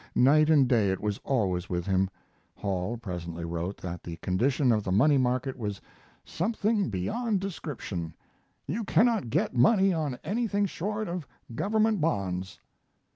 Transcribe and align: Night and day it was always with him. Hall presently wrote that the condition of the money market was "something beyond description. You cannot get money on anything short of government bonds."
Night 0.15 0.49
and 0.49 0.67
day 0.67 0.89
it 0.89 0.99
was 0.99 1.19
always 1.23 1.69
with 1.69 1.85
him. 1.85 2.09
Hall 2.55 2.97
presently 2.97 3.45
wrote 3.45 3.77
that 3.77 4.01
the 4.03 4.17
condition 4.17 4.71
of 4.71 4.83
the 4.83 4.91
money 4.91 5.19
market 5.19 5.55
was 5.55 5.79
"something 6.25 6.89
beyond 6.89 7.39
description. 7.39 8.15
You 8.65 8.83
cannot 8.83 9.29
get 9.29 9.53
money 9.55 9.93
on 9.93 10.17
anything 10.23 10.65
short 10.65 11.07
of 11.07 11.27
government 11.53 12.01
bonds." 12.01 12.59